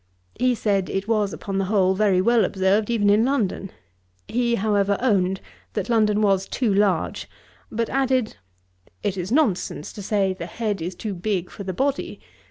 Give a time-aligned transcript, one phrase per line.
[0.39, 3.69] He said, it was, upon the whole, very well observed even in London.
[4.27, 5.41] He, however, owned,
[5.73, 7.29] that London was too large;
[7.71, 8.37] but added,
[9.03, 12.19] 'It is nonsense to say the head is too big for the body.